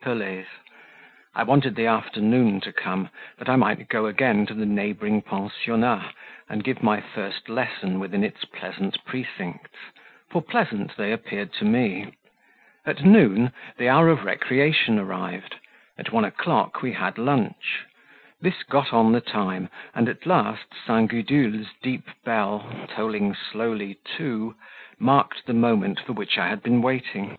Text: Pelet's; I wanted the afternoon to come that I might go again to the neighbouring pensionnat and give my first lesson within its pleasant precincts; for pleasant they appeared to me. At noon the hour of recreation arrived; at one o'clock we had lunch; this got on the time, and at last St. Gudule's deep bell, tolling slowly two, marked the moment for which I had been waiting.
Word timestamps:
Pelet's; 0.00 0.48
I 1.34 1.42
wanted 1.42 1.74
the 1.74 1.86
afternoon 1.88 2.60
to 2.60 2.72
come 2.72 3.08
that 3.38 3.48
I 3.48 3.56
might 3.56 3.88
go 3.88 4.06
again 4.06 4.46
to 4.46 4.54
the 4.54 4.64
neighbouring 4.64 5.20
pensionnat 5.20 6.14
and 6.48 6.62
give 6.62 6.80
my 6.80 7.00
first 7.00 7.48
lesson 7.48 7.98
within 7.98 8.22
its 8.22 8.44
pleasant 8.44 9.04
precincts; 9.04 9.72
for 10.30 10.42
pleasant 10.42 10.94
they 10.96 11.10
appeared 11.10 11.52
to 11.54 11.64
me. 11.64 12.12
At 12.86 13.04
noon 13.04 13.50
the 13.76 13.88
hour 13.88 14.10
of 14.10 14.22
recreation 14.24 14.96
arrived; 14.96 15.56
at 15.98 16.12
one 16.12 16.24
o'clock 16.24 16.80
we 16.80 16.92
had 16.92 17.18
lunch; 17.18 17.84
this 18.40 18.62
got 18.62 18.92
on 18.92 19.10
the 19.10 19.20
time, 19.20 19.70
and 19.92 20.08
at 20.08 20.24
last 20.24 20.66
St. 20.86 21.10
Gudule's 21.10 21.66
deep 21.82 22.08
bell, 22.24 22.86
tolling 22.94 23.34
slowly 23.34 23.96
two, 24.04 24.54
marked 25.00 25.46
the 25.46 25.52
moment 25.52 25.98
for 25.98 26.12
which 26.12 26.38
I 26.38 26.46
had 26.46 26.62
been 26.62 26.80
waiting. 26.80 27.38